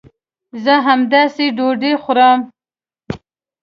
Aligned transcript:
زه 0.63 0.73
همداوس 0.87 1.35
ډوډۍ 1.57 1.93
خورم 2.03 2.39